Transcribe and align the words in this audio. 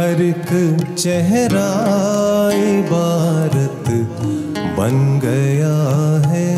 ہر 0.00 0.18
ایک 0.18 0.52
چہرہ 0.96 1.64
عبارت 2.54 3.90
بن 4.76 5.20
گیا 5.22 5.74
ہے۔ 6.26 6.54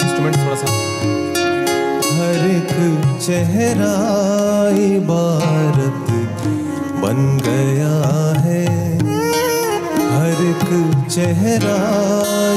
انسٹرومنٹ 0.00 0.34
تھوڑا 0.34 0.56
سا۔ 0.56 0.66
ہر 2.16 2.44
ایک 2.44 2.72
چہرہ 3.20 3.92
عبارت 4.78 6.10
بن 7.00 7.38
گیا 7.46 8.02
ہے۔ 8.44 8.98
ہر 10.10 10.34
ایک 10.38 10.74
چہرہ 11.08 11.78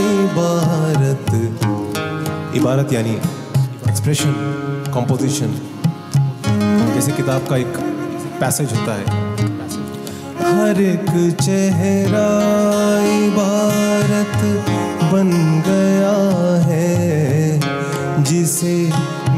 عبارت 0.10 1.36
عبارت 2.56 2.94
یعنی 2.94 3.18
ایکسپریشن 3.86 4.34
کمپوزیشن 4.94 5.77
جیسے 6.98 7.12
کتاب 7.18 7.48
کا 7.48 7.56
ایک 7.56 7.78
پیسج 8.40 8.72
ہوتا 8.72 8.94
ہے۔ 8.96 9.04
ہر 10.44 10.80
ایک 10.80 11.10
چہرہ 11.40 12.24
عبارت 13.10 14.44
بن 15.12 15.30
گیا 15.66 16.16
ہے، 16.66 17.60
جسے 18.18 18.76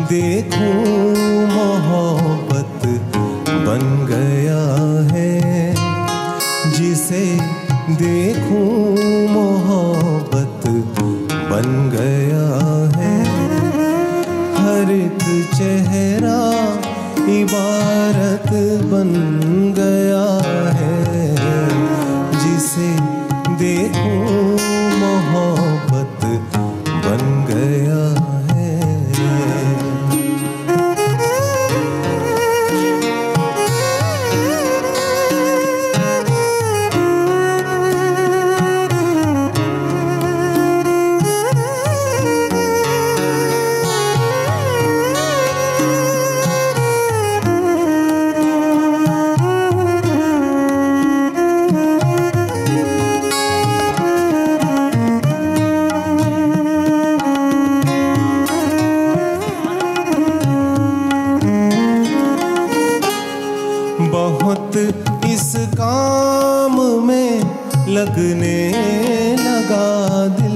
دیکھوں 0.09 0.73
محبت 1.55 2.85
بن 3.65 4.05
گیا 4.07 4.63
ہے، 5.11 5.73
جسے 6.77 7.25
دیکھوں 7.99 8.88
عبارت 18.39 18.83
بن 18.83 19.73
گیا 19.75 20.25
ہے 20.75 21.35
جسے 22.33 22.91
دیکھوں 23.59 24.48
لگنے 67.99 68.71
لگا 69.43 70.27
دل۔ 70.39 70.55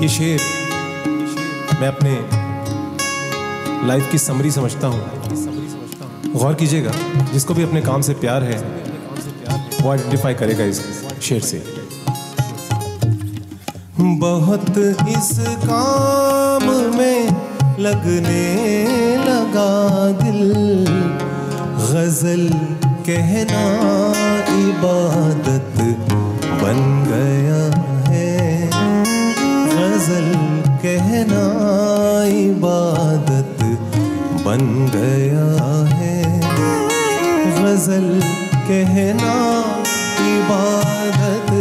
یہ 0.00 0.08
شعر 0.08 0.38
میں 1.80 1.88
اپنے 1.88 2.20
لائف 3.82 4.02
کی 4.10 4.18
سمری 4.18 4.50
سمجھتا 4.50 4.88
ہوں۔ 4.88 5.00
غور 6.34 6.54
کیجیے 6.54 6.84
گا، 6.84 6.90
جس 7.32 7.44
کو 7.44 7.54
بھی 7.54 7.62
اپنے 7.62 7.80
کام 7.80 8.02
سے 8.02 8.14
پیار 8.20 8.42
ہے، 8.42 8.60
وہ 9.82 9.90
آئیڈینٹیفائی 9.90 10.34
کرے 10.34 10.58
گا 10.58 10.64
اس 10.64 10.82
شعر 11.20 11.40
سے۔ 11.40 11.58
بہت 14.00 14.78
اس 15.06 15.40
کام 15.66 16.90
میں 16.96 17.26
لگنے 17.78 18.56
لگا 19.24 20.10
دل۔ 20.24 20.84
غزل 21.76 22.48
کہنا 23.04 24.12
عبادت 24.48 25.80
بن 26.64 27.04
گیا 27.08 27.80
ہے۔ 28.08 28.70
غزل 29.76 30.32
کہنا 30.82 31.44
عبادت 32.26 33.64
بن 34.42 34.86
گیا 34.92 35.84
ہے۔ 35.96 36.40
غزل 37.62 38.20
کہنا 38.66 39.62
عبادت 40.20 41.52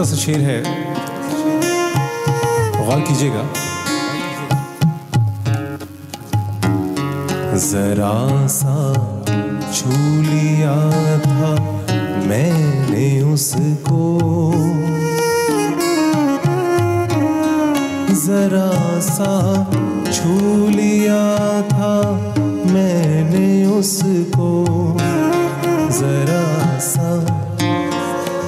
چھوٹا 0.00 0.10
سا 0.10 0.16
شعر 0.16 0.40
ہے۔ 0.40 0.62
غور 2.78 3.00
کیجیے 3.00 3.30
گا۔ 3.30 3.42
ذرا 7.54 8.46
سا 8.48 8.92
چھو 9.74 10.22
لیا 10.30 10.90
تھا 11.22 11.54
میں 12.26 12.72
نے 12.90 13.20
اس 13.20 13.56
کو۔ 13.82 14.20
ذرا 18.12 18.98
سا 19.02 19.64
چھو 20.12 20.66
لیا 20.68 21.60
تھا 21.68 22.18
میں 22.72 23.30
نے 23.30 23.64
اس 23.64 24.02
کو۔ 24.36 24.64
ذرا 25.90 26.78
سا 26.80 27.20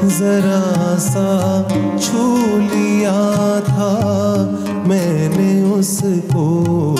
ذرا 0.04 0.94
سا 0.98 1.62
چھو 2.00 2.58
لیا 2.72 3.58
تھا۔ 3.64 3.92
میں 4.86 5.28
نے 5.36 5.62
اس 5.74 6.04
کو 6.32 6.96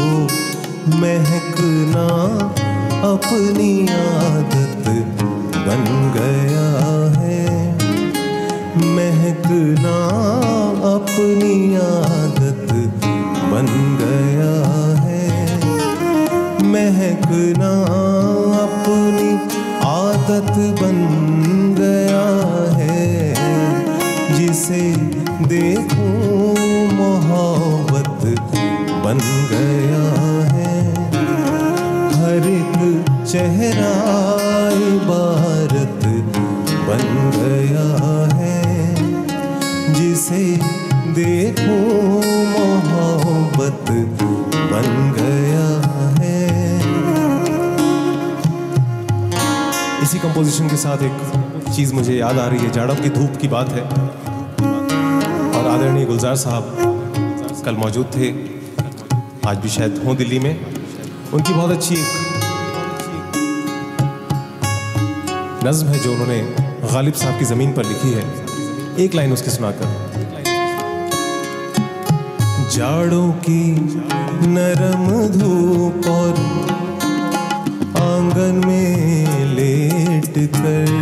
مہکنا 0.87 2.07
اپنی 3.03 3.83
عادت 3.83 4.89
بن 5.57 6.11
گیا 6.15 6.77
ہے۔ 7.21 7.77
مہکنا 8.75 9.99
اپنی 10.83 11.77
عادت 11.77 12.73
بن 13.51 13.97
گیا 14.01 14.55
ہے۔ 15.05 15.59
مہکنا 16.61 17.85
اپنی 18.63 19.37
عادت 19.81 20.59
بن 20.83 21.22
سے 24.55 24.93
دیکھوں 25.51 26.55
محبت 26.93 28.27
بن 29.03 29.19
گیا 29.51 30.05
ہے۔ 30.53 30.95
ہر 32.17 32.47
ایک 32.47 32.77
چہرہ 33.27 33.93
عبارت 34.75 36.07
بن 36.87 37.31
گیا 37.37 38.27
ہے۔ 38.37 38.95
جسے 39.89 40.55
دیکھوں 41.17 42.23
محبت 42.91 43.93
بن 44.71 45.13
گیا 45.17 45.81
ہے۔ 46.19 46.79
اسی 50.03 50.19
کمپوزیشن 50.23 50.69
کے 50.69 50.77
ساتھ 50.77 51.03
ایک 51.03 51.37
چیز 51.73 51.93
مجھے 51.93 52.17
یاد 52.17 52.39
آ 52.39 52.51
رہی 52.51 52.59
ہے 52.59 52.71
جاڑوں 52.73 52.95
کی 53.03 53.09
دھوپ 53.09 53.41
کی 53.41 53.49
بات 53.49 53.73
ہے۔ 53.73 53.83
آدرنی 55.73 56.09
گلزار 56.09 56.35
صاحب 56.35 56.63
کل 57.65 57.77
موجود 57.77 58.07
تھے، 58.11 58.33
آج 59.43 59.59
بھی 59.59 59.69
شاید 59.69 60.05
ہوں 60.05 60.15
دلی 60.15 60.39
میں۔ 60.39 60.55
ان 61.33 61.43
کی 61.43 61.53
بہت 61.57 61.71
اچھی 61.71 61.97
نظم 65.63 65.89
ہے 65.89 65.99
جو 66.05 66.13
انہوں 66.13 66.27
نے 66.27 66.43
غالب 66.93 67.17
صاحب 67.17 67.39
کی 67.39 67.45
زمین 67.45 67.73
پر 67.73 67.85
لکھی 67.85 68.15
ہے۔ 68.15 68.21
ایک 68.97 69.15
لائن 69.15 69.33
اس 69.33 69.43
کی 69.43 69.51
سنا 69.51 69.71
کر۔ 69.71 70.21
جاڑوں 72.71 73.33
کی 73.33 73.75
نرم 74.47 75.27
دھوپ 75.41 76.09
اور 76.09 76.33
آنگن 78.01 78.61
میں 78.67 79.27
لیٹ 79.45 80.35
کر۔ 80.35 81.02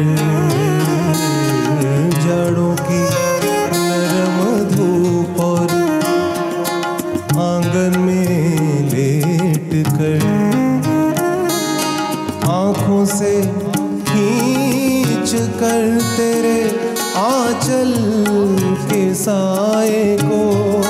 آنکھوں 12.48 13.04
سے 13.06 13.40
کھینچ 14.06 15.34
کر 15.60 15.98
تیرے 16.16 16.58
آنچل 17.16 17.92
کے 18.90 19.02
سائے 19.14 20.16
کو 20.20 20.82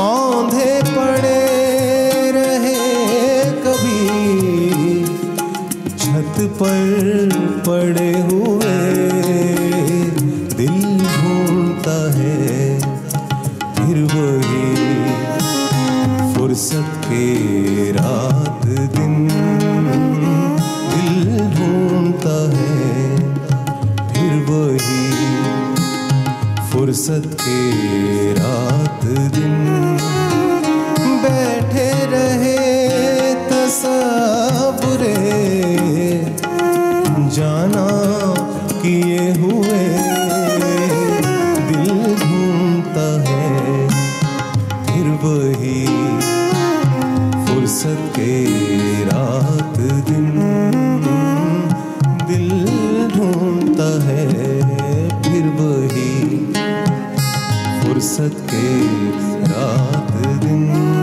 آندھے 0.00 0.80
پڑے 0.94 2.32
رہے 2.34 3.50
کبھی، 3.64 5.04
چھت 5.96 6.40
پر 6.58 7.28
پڑے 7.64 8.12
ہوئے 8.30 8.78
دل 10.58 10.98
ڈھونڈتا 10.98 11.98
ہے، 12.14 12.78
پھر 13.74 14.02
وہی 14.14 14.70
فرصت 16.34 17.08
کے 17.08 17.61
فرصت 27.02 27.44
کے 27.44 28.34
رات 28.38 29.02
دن 29.36 29.96
بیٹھے 31.22 31.90
رہے 32.12 33.34
تصور 33.48 35.02
جانا 37.30 37.86
کیے 38.82 39.32
ہوئے 39.38 39.98
دل 41.68 41.90
گھومتا 42.22 43.08
ہے۔ 43.22 43.88
پھر 44.86 45.10
وہی 45.22 45.86
فرصت 47.46 48.14
کے 48.14 48.46
رات 49.12 49.78
دن 50.08 50.40
دل 52.28 52.48
ڈھونڈتا 53.14 54.06
ہے۔ 54.06 54.28
پھر 55.22 55.46
وہی 55.60 56.51
فرصت 57.92 58.50
کے 58.50 58.68
رات 59.48 60.12
دن 60.42 61.01